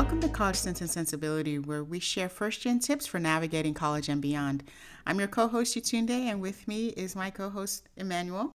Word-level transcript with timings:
Welcome 0.00 0.20
to 0.20 0.30
College 0.30 0.56
Sense 0.56 0.80
and 0.80 0.88
Sensibility, 0.88 1.58
where 1.58 1.84
we 1.84 2.00
share 2.00 2.30
first 2.30 2.62
gen 2.62 2.78
tips 2.78 3.06
for 3.06 3.18
navigating 3.18 3.74
college 3.74 4.08
and 4.08 4.22
beyond. 4.22 4.64
I'm 5.06 5.18
your 5.18 5.28
co 5.28 5.46
host, 5.46 5.76
Yetunde, 5.76 6.08
and 6.08 6.40
with 6.40 6.66
me 6.66 6.86
is 6.88 7.14
my 7.14 7.28
co 7.28 7.50
host, 7.50 7.86
Emmanuel. 7.98 8.50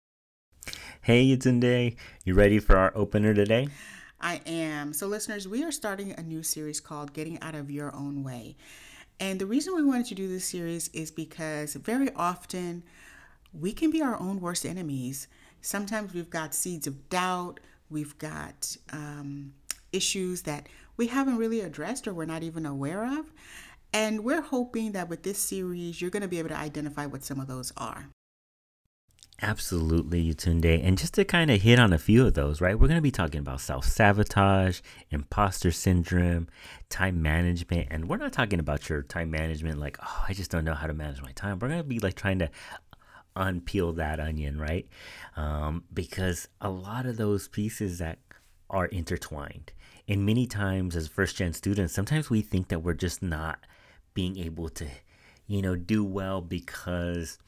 Hey, 1.02 1.22
Yetunde. 1.26 1.96
You 2.24 2.32
ready 2.32 2.58
for 2.60 2.78
our 2.78 2.96
opener 2.96 3.34
today? 3.34 3.68
I 4.22 4.40
am. 4.46 4.94
So, 4.94 5.06
listeners, 5.06 5.46
we 5.46 5.62
are 5.62 5.70
starting 5.70 6.12
a 6.12 6.22
new 6.22 6.42
series 6.42 6.80
called 6.80 7.12
Getting 7.12 7.38
Out 7.42 7.54
of 7.54 7.70
Your 7.70 7.94
Own 7.94 8.24
Way. 8.24 8.56
And 9.20 9.38
the 9.38 9.44
reason 9.44 9.74
we 9.74 9.84
wanted 9.84 10.06
to 10.06 10.14
do 10.14 10.26
this 10.26 10.46
series 10.46 10.88
is 10.94 11.10
because 11.10 11.74
very 11.74 12.08
often 12.16 12.84
we 13.52 13.74
can 13.74 13.90
be 13.90 14.00
our 14.00 14.18
own 14.18 14.40
worst 14.40 14.64
enemies. 14.64 15.28
Sometimes 15.60 16.14
we've 16.14 16.30
got 16.30 16.54
seeds 16.54 16.86
of 16.86 17.10
doubt, 17.10 17.60
we've 17.90 18.16
got 18.16 18.78
um, 18.94 19.52
issues 19.92 20.42
that 20.42 20.68
we 20.96 21.08
haven't 21.08 21.36
really 21.36 21.60
addressed 21.60 22.06
or 22.06 22.14
we're 22.14 22.24
not 22.24 22.42
even 22.42 22.66
aware 22.66 23.04
of. 23.04 23.32
And 23.92 24.24
we're 24.24 24.42
hoping 24.42 24.92
that 24.92 25.08
with 25.08 25.22
this 25.22 25.38
series, 25.38 26.00
you're 26.00 26.10
going 26.10 26.22
to 26.22 26.28
be 26.28 26.38
able 26.38 26.48
to 26.48 26.56
identify 26.56 27.06
what 27.06 27.24
some 27.24 27.38
of 27.38 27.46
those 27.46 27.72
are. 27.76 28.08
Absolutely, 29.42 30.32
Yetunde. 30.32 30.84
And 30.84 30.96
just 30.96 31.14
to 31.14 31.24
kind 31.24 31.50
of 31.50 31.62
hit 31.62 31.78
on 31.78 31.92
a 31.92 31.98
few 31.98 32.26
of 32.26 32.34
those, 32.34 32.60
right? 32.60 32.78
We're 32.78 32.88
going 32.88 32.98
to 32.98 33.02
be 33.02 33.10
talking 33.10 33.40
about 33.40 33.60
self 33.60 33.84
sabotage, 33.84 34.80
imposter 35.10 35.70
syndrome, 35.70 36.48
time 36.88 37.20
management. 37.20 37.88
And 37.90 38.08
we're 38.08 38.16
not 38.16 38.32
talking 38.32 38.60
about 38.60 38.88
your 38.88 39.02
time 39.02 39.30
management 39.30 39.80
like, 39.80 39.98
oh, 40.02 40.24
I 40.28 40.34
just 40.34 40.50
don't 40.50 40.64
know 40.64 40.74
how 40.74 40.86
to 40.86 40.94
manage 40.94 41.20
my 41.20 41.32
time. 41.32 41.58
We're 41.58 41.68
going 41.68 41.80
to 41.80 41.84
be 41.84 41.98
like 41.98 42.14
trying 42.14 42.38
to 42.38 42.50
unpeel 43.36 43.96
that 43.96 44.20
onion, 44.20 44.58
right? 44.58 44.88
Um, 45.36 45.84
because 45.92 46.48
a 46.60 46.70
lot 46.70 47.06
of 47.06 47.16
those 47.16 47.48
pieces 47.48 47.98
that 47.98 48.18
are 48.70 48.86
intertwined. 48.86 49.72
And 50.06 50.26
many 50.26 50.46
times, 50.46 50.96
as 50.96 51.08
first 51.08 51.36
gen 51.36 51.52
students, 51.52 51.94
sometimes 51.94 52.28
we 52.28 52.42
think 52.42 52.68
that 52.68 52.80
we're 52.80 52.94
just 52.94 53.22
not 53.22 53.58
being 54.12 54.38
able 54.38 54.68
to, 54.68 54.86
you 55.46 55.62
know, 55.62 55.76
do 55.76 56.04
well 56.04 56.40
because 56.40 57.38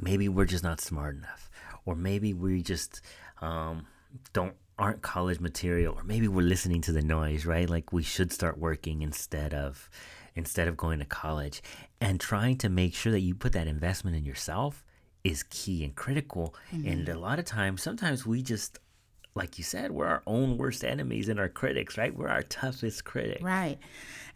maybe 0.00 0.28
we're 0.28 0.44
just 0.44 0.64
not 0.64 0.80
smart 0.80 1.16
enough, 1.16 1.50
or 1.84 1.94
maybe 1.94 2.34
we 2.34 2.62
just 2.62 3.00
um, 3.40 3.86
don't 4.32 4.54
aren't 4.76 5.02
college 5.02 5.38
material, 5.38 5.94
or 5.94 6.02
maybe 6.02 6.26
we're 6.26 6.42
listening 6.42 6.80
to 6.80 6.92
the 6.92 7.02
noise, 7.02 7.46
right? 7.46 7.70
Like 7.70 7.92
we 7.92 8.02
should 8.02 8.32
start 8.32 8.58
working 8.58 9.02
instead 9.02 9.54
of 9.54 9.88
instead 10.34 10.66
of 10.66 10.76
going 10.76 10.98
to 10.98 11.04
college, 11.04 11.62
and 12.00 12.20
trying 12.20 12.56
to 12.58 12.68
make 12.68 12.94
sure 12.94 13.12
that 13.12 13.20
you 13.20 13.34
put 13.34 13.52
that 13.52 13.68
investment 13.68 14.16
in 14.16 14.24
yourself 14.24 14.84
is 15.22 15.44
key 15.44 15.84
and 15.84 15.94
critical. 15.94 16.54
Mm-hmm. 16.72 16.88
And 16.88 17.08
a 17.08 17.18
lot 17.18 17.38
of 17.38 17.44
times, 17.44 17.82
sometimes 17.82 18.26
we 18.26 18.42
just 18.42 18.78
like 19.36 19.58
you 19.58 19.64
said, 19.64 19.90
we're 19.90 20.06
our 20.06 20.22
own 20.28 20.56
worst 20.58 20.84
enemies 20.84 21.28
and 21.28 21.40
our 21.40 21.48
critics, 21.48 21.98
right? 21.98 22.16
We're 22.16 22.28
our 22.28 22.42
toughest 22.42 23.04
critic. 23.04 23.38
Right. 23.42 23.78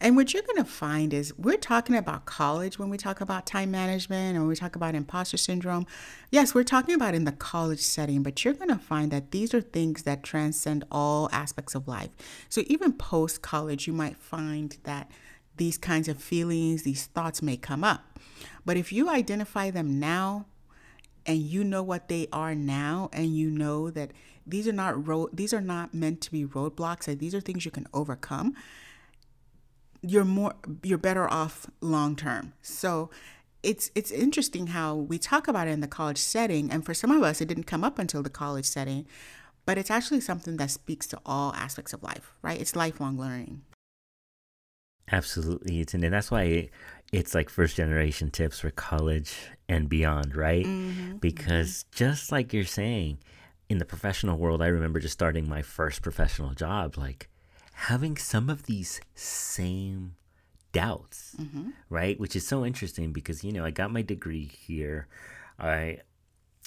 And 0.01 0.17
what 0.17 0.33
you're 0.33 0.43
going 0.43 0.57
to 0.57 0.69
find 0.69 1.13
is 1.13 1.33
we're 1.37 1.57
talking 1.57 1.95
about 1.95 2.25
college 2.25 2.77
when 2.77 2.89
we 2.89 2.97
talk 2.97 3.21
about 3.21 3.45
time 3.45 3.71
management 3.71 4.31
and 4.31 4.39
when 4.39 4.49
we 4.49 4.57
talk 4.57 4.75
about 4.75 4.95
imposter 4.95 5.37
syndrome. 5.37 5.85
Yes, 6.31 6.53
we're 6.53 6.65
talking 6.65 6.95
about 6.95 7.13
in 7.13 7.23
the 7.23 7.31
college 7.31 7.79
setting, 7.79 8.23
but 8.23 8.43
you're 8.43 8.53
going 8.53 8.69
to 8.69 8.77
find 8.77 9.09
that 9.11 9.31
these 9.31 9.53
are 9.53 9.61
things 9.61 10.03
that 10.03 10.21
transcend 10.21 10.83
all 10.91 11.29
aspects 11.31 11.75
of 11.75 11.87
life. 11.87 12.09
So 12.49 12.63
even 12.67 12.91
post 12.91 13.41
college, 13.41 13.87
you 13.87 13.93
might 13.93 14.17
find 14.17 14.77
that 14.83 15.09
these 15.55 15.77
kinds 15.77 16.09
of 16.09 16.21
feelings, 16.21 16.83
these 16.83 17.05
thoughts 17.05 17.41
may 17.41 17.55
come 17.55 17.85
up. 17.85 18.19
But 18.65 18.75
if 18.75 18.91
you 18.91 19.09
identify 19.09 19.71
them 19.71 19.97
now, 19.97 20.45
and 21.29 21.37
you 21.37 21.63
know 21.63 21.83
what 21.83 22.07
they 22.07 22.27
are 22.33 22.55
now 22.55 23.07
and 23.13 23.37
you 23.37 23.51
know 23.51 23.91
that 23.91 24.11
these 24.47 24.67
are 24.67 24.73
not 24.73 25.07
road 25.07 25.29
these 25.31 25.53
are 25.53 25.61
not 25.61 25.93
meant 25.93 26.21
to 26.21 26.31
be 26.31 26.43
roadblocks 26.43 27.07
and 27.07 27.19
these 27.19 27.35
are 27.35 27.39
things 27.39 27.65
you 27.65 27.71
can 27.71 27.85
overcome 27.93 28.55
you're 30.01 30.25
more 30.25 30.55
you're 30.81 30.97
better 30.97 31.31
off 31.31 31.67
long 31.81 32.15
term 32.15 32.53
so 32.63 33.11
it's 33.61 33.91
it's 33.93 34.09
interesting 34.09 34.67
how 34.67 34.95
we 34.95 35.19
talk 35.19 35.47
about 35.47 35.67
it 35.67 35.71
in 35.71 35.81
the 35.81 35.87
college 35.87 36.17
setting 36.17 36.71
and 36.71 36.83
for 36.83 36.95
some 36.95 37.11
of 37.11 37.21
us 37.21 37.41
it 37.41 37.47
didn't 37.47 37.65
come 37.65 37.83
up 37.83 37.99
until 37.99 38.23
the 38.23 38.29
college 38.29 38.65
setting 38.65 39.05
but 39.67 39.77
it's 39.77 39.91
actually 39.91 40.19
something 40.21 40.57
that 40.57 40.71
speaks 40.71 41.05
to 41.05 41.19
all 41.27 41.53
aspects 41.53 41.93
of 41.93 42.01
life 42.01 42.33
right? 42.41 42.59
It's 42.59 42.75
lifelong 42.75 43.19
learning. 43.19 43.61
Absolutely 45.11 45.81
it's 45.81 45.93
and 45.93 46.03
that's 46.03 46.31
why 46.31 46.69
it's 47.11 47.33
like 47.33 47.49
first 47.49 47.75
generation 47.77 48.29
tips 48.29 48.59
for 48.59 48.69
college 48.69 49.35
and 49.67 49.89
beyond 49.89 50.35
right 50.35 50.65
mm-hmm, 50.65 51.17
because 51.17 51.83
mm-hmm. 51.83 51.97
just 51.97 52.31
like 52.31 52.53
you're 52.53 52.63
saying 52.63 53.17
in 53.69 53.77
the 53.77 53.85
professional 53.85 54.37
world, 54.37 54.61
I 54.61 54.67
remember 54.67 54.99
just 54.99 55.13
starting 55.13 55.47
my 55.47 55.61
first 55.61 56.01
professional 56.01 56.53
job, 56.53 56.97
like 56.97 57.29
having 57.73 58.17
some 58.17 58.49
of 58.49 58.63
these 58.63 58.99
same 59.13 60.15
doubts, 60.71 61.35
mm-hmm. 61.39 61.69
right? 61.89 62.19
Which 62.19 62.35
is 62.35 62.45
so 62.45 62.65
interesting 62.65 63.13
because 63.13 63.43
you 63.43 63.51
know 63.51 63.63
I 63.63 63.71
got 63.71 63.91
my 63.91 64.01
degree 64.01 64.45
here, 64.45 65.07
I 65.59 65.99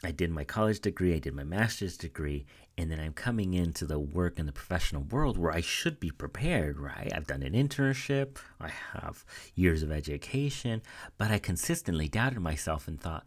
I 0.04 0.10
did 0.10 0.30
my 0.30 0.44
college 0.44 0.80
degree, 0.80 1.14
I 1.14 1.18
did 1.18 1.34
my 1.34 1.44
master's 1.44 1.96
degree, 1.96 2.44
and 2.76 2.90
then 2.90 2.98
I'm 2.98 3.12
coming 3.12 3.54
into 3.54 3.86
the 3.86 3.98
work 3.98 4.38
in 4.38 4.46
the 4.46 4.52
professional 4.52 5.02
world 5.02 5.38
where 5.38 5.52
I 5.52 5.60
should 5.60 6.00
be 6.00 6.10
prepared, 6.10 6.80
right? 6.80 7.12
I've 7.14 7.26
done 7.26 7.42
an 7.42 7.52
internship, 7.52 8.38
I 8.60 8.68
have 8.68 9.24
years 9.54 9.82
of 9.82 9.92
education, 9.92 10.82
but 11.18 11.30
I 11.30 11.38
consistently 11.38 12.08
doubted 12.08 12.40
myself 12.40 12.88
and 12.88 13.00
thought, 13.00 13.24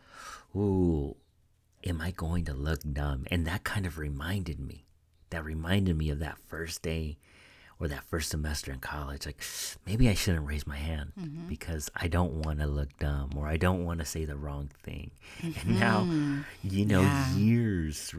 ooh, 0.56 1.16
am 1.86 2.02
I 2.02 2.12
going 2.12 2.46
to 2.46 2.54
look 2.54 2.82
dumb? 2.92 3.26
And 3.32 3.46
that 3.46 3.64
kind 3.64 3.86
of 3.86 3.98
reminded 3.98 4.60
me. 4.60 4.86
That 5.30 5.44
reminded 5.44 5.98
me 5.98 6.10
of 6.10 6.20
that 6.20 6.40
first 6.40 6.82
day 6.82 7.18
or 7.80 7.88
that 7.90 8.04
first 8.04 8.30
semester 8.30 8.72
in 8.72 8.80
college. 8.80 9.26
Like, 9.26 9.42
maybe 9.86 10.08
I 10.08 10.14
shouldn't 10.14 10.48
raise 10.48 10.66
my 10.66 10.78
hand 10.78 11.12
mm-hmm. 11.20 11.48
because 11.48 11.90
I 11.96 12.08
don't 12.08 12.46
want 12.46 12.60
to 12.60 12.68
look 12.68 12.98
dumb 13.00 13.32
or 13.36 13.48
I 13.48 13.58
don't 13.58 13.84
want 13.84 14.00
to 14.00 14.06
say 14.06 14.24
the 14.26 14.38
wrong 14.38 14.70
thing. 14.84 15.12
Mm-hmm. 15.42 15.70
And 15.70 15.80
now, 15.80 16.08
you 16.64 16.86
know, 16.86 17.02
yeah. 17.02 17.36
years, 17.36 18.14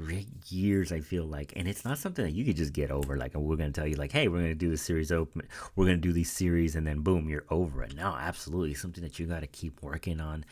years, 0.48 0.92
I 0.92 1.00
feel 1.00 1.24
like, 1.24 1.54
and 1.56 1.66
it's 1.66 1.84
not 1.84 1.98
something 1.98 2.24
that 2.24 2.32
you 2.32 2.44
could 2.44 2.56
just 2.56 2.72
get 2.72 2.90
over. 2.90 3.16
Like, 3.16 3.34
we're 3.34 3.56
going 3.56 3.72
to 3.72 3.80
tell 3.80 3.88
you, 3.88 3.96
like, 3.96 4.12
hey, 4.12 4.28
we're 4.28 4.40
going 4.40 4.50
to 4.50 4.54
do 4.54 4.70
the 4.70 4.76
series 4.76 5.10
open, 5.10 5.42
we're 5.74 5.86
going 5.86 5.96
to 5.96 6.08
do 6.08 6.12
these 6.12 6.30
series, 6.30 6.76
and 6.76 6.86
then 6.86 7.00
boom, 7.00 7.28
you're 7.28 7.46
over 7.50 7.82
it. 7.82 7.94
No, 7.96 8.14
absolutely. 8.14 8.74
Something 8.74 9.02
that 9.04 9.18
you 9.18 9.26
got 9.26 9.40
to 9.40 9.46
keep 9.46 9.82
working 9.82 10.20
on 10.20 10.44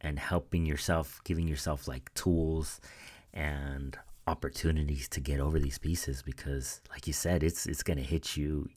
and 0.00 0.18
helping 0.18 0.66
yourself, 0.66 1.20
giving 1.24 1.46
yourself 1.46 1.86
like 1.86 2.12
tools 2.14 2.80
and 3.32 3.96
opportunities 4.30 5.08
to 5.08 5.20
get 5.20 5.40
over 5.40 5.58
these 5.58 5.78
pieces 5.78 6.22
because 6.22 6.80
like 6.90 7.08
you 7.08 7.12
said 7.12 7.42
it's 7.42 7.66
it's 7.66 7.82
going 7.82 7.96
to 7.96 8.04
hit 8.04 8.36
you 8.36 8.68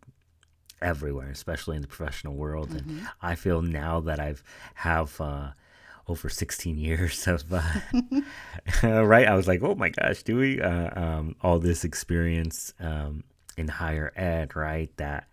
everywhere 0.82 1.30
especially 1.30 1.76
in 1.76 1.84
the 1.84 1.88
professional 1.88 2.34
world 2.34 2.70
mm-hmm. 2.70 2.90
and 2.90 3.08
i 3.22 3.36
feel 3.36 3.62
now 3.62 4.00
that 4.00 4.20
i've 4.20 4.44
have 4.74 5.22
uh, 5.22 5.52
over 6.08 6.28
16 6.28 6.76
years 6.78 7.28
of 7.34 7.54
uh, 7.54 7.62
right 8.84 9.28
i 9.28 9.36
was 9.36 9.48
like 9.48 9.62
oh 9.62 9.76
my 9.76 9.90
gosh 9.90 10.24
do 10.24 10.38
we 10.38 10.60
uh, 10.60 10.90
um, 11.00 11.36
all 11.42 11.60
this 11.60 11.84
experience 11.84 12.74
um, 12.80 13.24
in 13.56 13.68
higher 13.68 14.12
ed 14.16 14.56
right 14.56 14.90
that 14.98 15.28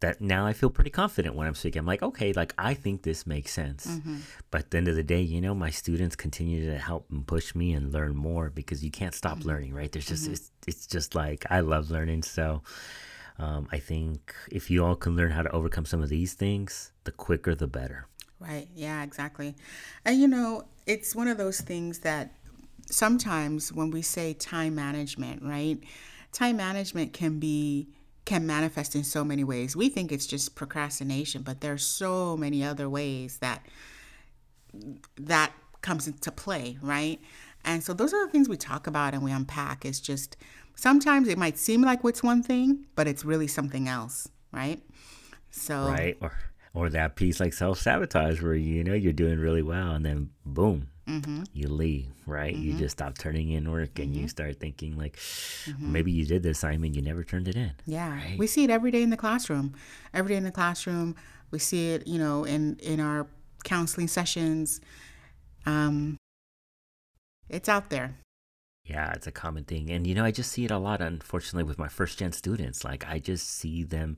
that 0.00 0.20
now 0.20 0.46
I 0.46 0.52
feel 0.54 0.70
pretty 0.70 0.90
confident 0.90 1.34
when 1.34 1.46
I'm 1.46 1.54
speaking. 1.54 1.80
I'm 1.80 1.86
like, 1.86 2.02
okay, 2.02 2.32
like 2.32 2.54
I 2.56 2.74
think 2.74 3.02
this 3.02 3.26
makes 3.26 3.52
sense. 3.52 3.86
Mm-hmm. 3.86 4.16
But 4.50 4.62
at 4.62 4.70
the 4.70 4.78
end 4.78 4.88
of 4.88 4.96
the 4.96 5.02
day, 5.02 5.20
you 5.20 5.40
know, 5.40 5.54
my 5.54 5.70
students 5.70 6.16
continue 6.16 6.70
to 6.70 6.78
help 6.78 7.06
and 7.10 7.26
push 7.26 7.54
me 7.54 7.72
and 7.72 7.92
learn 7.92 8.16
more 8.16 8.50
because 8.50 8.82
you 8.82 8.90
can't 8.90 9.14
stop 9.14 9.38
mm-hmm. 9.38 9.48
learning, 9.48 9.74
right? 9.74 9.92
There's 9.92 10.06
just 10.06 10.24
mm-hmm. 10.24 10.32
it's, 10.32 10.50
it's 10.66 10.86
just 10.86 11.14
like 11.14 11.44
I 11.50 11.60
love 11.60 11.90
learning. 11.90 12.22
So 12.22 12.62
um, 13.38 13.68
I 13.70 13.78
think 13.78 14.34
if 14.50 14.70
you 14.70 14.84
all 14.84 14.96
can 14.96 15.16
learn 15.16 15.30
how 15.30 15.42
to 15.42 15.50
overcome 15.50 15.84
some 15.84 16.02
of 16.02 16.08
these 16.08 16.32
things, 16.32 16.92
the 17.04 17.12
quicker 17.12 17.54
the 17.54 17.66
better. 17.66 18.06
Right. 18.38 18.68
Yeah. 18.74 19.02
Exactly. 19.02 19.54
And 20.04 20.18
you 20.18 20.28
know, 20.28 20.64
it's 20.86 21.14
one 21.14 21.28
of 21.28 21.36
those 21.36 21.60
things 21.60 22.00
that 22.00 22.32
sometimes 22.86 23.70
when 23.70 23.90
we 23.90 24.00
say 24.00 24.32
time 24.32 24.74
management, 24.74 25.42
right? 25.42 25.78
Time 26.32 26.56
management 26.56 27.12
can 27.12 27.38
be 27.38 27.88
can 28.24 28.46
manifest 28.46 28.94
in 28.94 29.04
so 29.04 29.24
many 29.24 29.44
ways. 29.44 29.74
We 29.74 29.88
think 29.88 30.12
it's 30.12 30.26
just 30.26 30.54
procrastination, 30.54 31.42
but 31.42 31.60
there's 31.60 31.84
so 31.84 32.36
many 32.36 32.62
other 32.64 32.88
ways 32.88 33.38
that 33.38 33.66
that 35.16 35.52
comes 35.82 36.06
into 36.06 36.30
play, 36.30 36.78
right? 36.80 37.18
And 37.64 37.82
so 37.82 37.92
those 37.92 38.14
are 38.14 38.24
the 38.24 38.32
things 38.32 38.48
we 38.48 38.56
talk 38.56 38.86
about 38.86 39.14
and 39.14 39.22
we 39.22 39.32
unpack. 39.32 39.84
It's 39.84 40.00
just 40.00 40.36
sometimes 40.74 41.28
it 41.28 41.38
might 41.38 41.58
seem 41.58 41.82
like 41.82 42.04
it's 42.04 42.22
one 42.22 42.42
thing, 42.42 42.86
but 42.94 43.06
it's 43.06 43.24
really 43.24 43.46
something 43.46 43.88
else, 43.88 44.28
right? 44.52 44.80
So 45.50 45.88
right, 45.88 46.16
or 46.20 46.32
or 46.72 46.88
that 46.90 47.16
piece 47.16 47.40
like 47.40 47.52
self 47.52 47.78
sabotage 47.78 48.40
where 48.40 48.54
you 48.54 48.84
know 48.84 48.94
you're 48.94 49.12
doing 49.12 49.38
really 49.38 49.62
well 49.62 49.92
and 49.92 50.04
then 50.04 50.30
boom, 50.46 50.88
mm-hmm. 51.22 51.42
you 51.52 51.68
leave, 51.68 52.12
right? 52.26 52.54
Mm-hmm. 52.54 52.64
You 52.64 52.72
just 52.74 52.98
stop 52.98 53.18
turning 53.18 53.50
in 53.50 53.70
work 53.70 53.98
and 53.98 54.10
mm-hmm. 54.10 54.22
you 54.22 54.28
start 54.28 54.58
thinking 54.60 54.96
like 54.96 55.16
mm-hmm. 55.16 55.92
maybe 55.92 56.12
you 56.12 56.26
did 56.26 56.42
the 56.42 56.50
assignment, 56.50 56.94
you 56.94 57.02
never 57.02 57.24
turned 57.24 57.48
it 57.48 57.56
in. 57.56 57.72
Yeah. 57.86 58.10
Right? 58.14 58.38
We 58.38 58.46
see 58.46 58.64
it 58.64 58.70
every 58.70 58.90
day 58.90 59.02
in 59.02 59.10
the 59.10 59.16
classroom. 59.16 59.74
Every 60.14 60.30
day 60.30 60.36
in 60.36 60.44
the 60.44 60.52
classroom. 60.52 61.16
We 61.50 61.58
see 61.58 61.90
it, 61.90 62.06
you 62.06 62.18
know, 62.18 62.44
in, 62.44 62.76
in 62.76 63.00
our 63.00 63.26
counseling 63.64 64.08
sessions. 64.08 64.80
Um, 65.66 66.16
it's 67.48 67.68
out 67.68 67.90
there. 67.90 68.16
Yeah, 68.84 69.12
it's 69.12 69.26
a 69.26 69.32
common 69.32 69.64
thing. 69.64 69.90
And, 69.90 70.06
you 70.06 70.14
know, 70.14 70.24
I 70.24 70.30
just 70.30 70.50
see 70.50 70.64
it 70.64 70.70
a 70.70 70.78
lot, 70.78 71.00
unfortunately, 71.00 71.64
with 71.64 71.78
my 71.78 71.88
first 71.88 72.18
gen 72.18 72.32
students. 72.32 72.84
Like, 72.84 73.06
I 73.08 73.18
just 73.18 73.48
see 73.48 73.84
them 73.84 74.16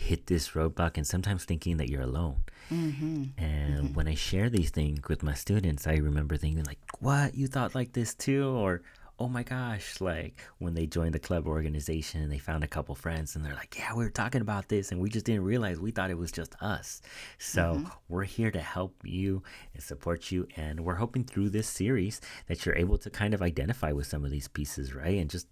hit 0.00 0.26
this 0.26 0.50
roadblock 0.50 0.96
and 0.96 1.06
sometimes 1.06 1.44
thinking 1.44 1.76
that 1.76 1.90
you're 1.90 2.00
alone. 2.00 2.42
Mm-hmm. 2.70 3.24
And 3.36 3.84
mm-hmm. 3.84 3.94
when 3.94 4.08
I 4.08 4.14
share 4.14 4.48
these 4.48 4.70
things 4.70 5.00
with 5.08 5.22
my 5.22 5.34
students, 5.34 5.86
I 5.86 5.96
remember 5.96 6.36
thinking, 6.36 6.64
like, 6.64 6.78
what? 7.00 7.34
You 7.34 7.46
thought 7.46 7.74
like 7.74 7.92
this 7.92 8.14
too? 8.14 8.48
Or, 8.48 8.82
oh 9.18 9.28
my 9.28 9.42
gosh, 9.42 10.00
like 10.00 10.40
when 10.58 10.72
they 10.72 10.86
joined 10.86 11.12
the 11.12 11.18
club 11.18 11.46
organization 11.46 12.22
and 12.22 12.32
they 12.32 12.38
found 12.38 12.64
a 12.64 12.68
couple 12.68 12.94
friends 12.94 13.36
and 13.36 13.44
they're 13.44 13.54
like, 13.54 13.76
yeah, 13.78 13.92
we 13.94 14.02
were 14.02 14.10
talking 14.10 14.40
about 14.40 14.68
this 14.68 14.90
and 14.90 15.00
we 15.00 15.10
just 15.10 15.26
didn't 15.26 15.44
realize 15.44 15.78
we 15.78 15.90
thought 15.90 16.10
it 16.10 16.16
was 16.16 16.32
just 16.32 16.54
us. 16.62 17.02
So 17.36 17.74
mm-hmm. 17.74 17.88
we're 18.08 18.24
here 18.24 18.50
to 18.50 18.60
help 18.60 18.94
you 19.04 19.42
and 19.74 19.82
support 19.82 20.32
you. 20.32 20.48
And 20.56 20.80
we're 20.80 20.94
hoping 20.94 21.24
through 21.24 21.50
this 21.50 21.68
series 21.68 22.22
that 22.46 22.64
you're 22.64 22.76
able 22.76 22.96
to 22.98 23.10
kind 23.10 23.34
of 23.34 23.42
identify 23.42 23.92
with 23.92 24.06
some 24.06 24.24
of 24.24 24.30
these 24.30 24.48
pieces, 24.48 24.94
right? 24.94 25.18
And 25.18 25.28
just 25.28 25.46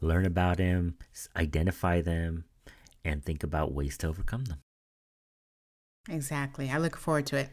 learn 0.00 0.24
about 0.24 0.58
them, 0.58 0.94
identify 1.36 2.00
them, 2.00 2.44
and 3.04 3.24
think 3.24 3.42
about 3.42 3.72
ways 3.72 3.96
to 3.98 4.08
overcome 4.08 4.44
them. 4.44 4.60
Exactly. 6.08 6.70
I 6.70 6.78
look 6.78 6.96
forward 6.96 7.26
to 7.26 7.36
it. 7.36 7.50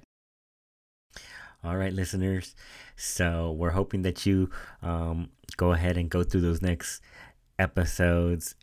All 1.63 1.75
right, 1.75 1.93
listeners. 1.93 2.55
So 2.95 3.51
we're 3.51 3.71
hoping 3.71 4.03
that 4.03 4.25
you 4.25 4.49
um, 4.81 5.29
go 5.57 5.73
ahead 5.73 5.97
and 5.97 6.09
go 6.09 6.23
through 6.23 6.41
those 6.41 6.61
next 6.61 7.01
episodes 7.57 8.55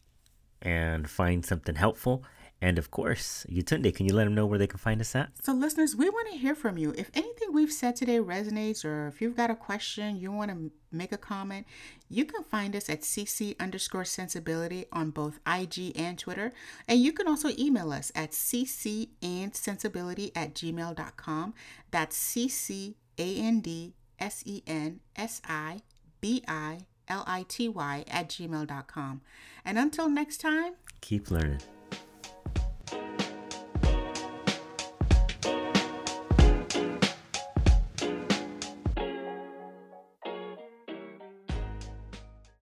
and 0.62 1.08
find 1.08 1.44
something 1.44 1.74
helpful. 1.74 2.24
And 2.60 2.78
of 2.78 2.90
course, 2.90 3.44
Yetunde, 3.50 3.94
can 3.94 4.06
you 4.06 4.14
let 4.14 4.24
them 4.24 4.34
know 4.34 4.46
where 4.46 4.58
they 4.58 4.66
can 4.66 4.78
find 4.78 5.00
us 5.00 5.14
at? 5.14 5.28
So, 5.42 5.52
listeners, 5.52 5.94
we 5.94 6.08
want 6.08 6.30
to 6.30 6.38
hear 6.38 6.54
from 6.54 6.78
you. 6.78 6.94
If 6.96 7.10
anything 7.14 7.52
we've 7.52 7.72
said 7.72 7.96
today 7.96 8.18
resonates, 8.18 8.82
or 8.82 9.08
if 9.08 9.20
you've 9.20 9.36
got 9.36 9.50
a 9.50 9.54
question, 9.54 10.16
you 10.16 10.32
want 10.32 10.50
to 10.50 10.70
make 10.90 11.12
a 11.12 11.18
comment, 11.18 11.66
you 12.08 12.24
can 12.24 12.44
find 12.44 12.74
us 12.74 12.88
at 12.88 13.02
cc 13.02 13.58
underscore 13.60 14.06
sensibility 14.06 14.86
on 14.90 15.10
both 15.10 15.38
IG 15.46 15.92
and 15.96 16.18
Twitter. 16.18 16.54
And 16.88 16.98
you 16.98 17.12
can 17.12 17.28
also 17.28 17.50
email 17.58 17.92
us 17.92 18.10
at 18.14 18.30
cc 18.30 19.10
and 19.22 19.54
sensibility 19.54 20.32
at 20.34 20.54
gmail.com. 20.54 21.54
That's 21.90 22.16
cc 22.16 22.94
a 23.18 23.36
n 23.36 23.60
d 23.60 23.94
s 24.18 24.42
e 24.46 24.62
n 24.66 25.00
s 25.14 25.42
i 25.46 25.80
b 26.22 26.42
i 26.48 26.86
l 27.08 27.24
i 27.26 27.44
t 27.46 27.68
y 27.68 28.04
at 28.08 28.28
gmail.com. 28.30 29.20
And 29.64 29.78
until 29.78 30.08
next 30.08 30.38
time, 30.38 30.74
keep 31.02 31.30
learning. 31.30 31.60